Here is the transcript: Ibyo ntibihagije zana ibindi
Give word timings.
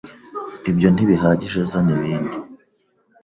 Ibyo 0.69 0.87
ntibihagije 0.91 1.59
zana 1.71 1.91
ibindi 1.97 2.37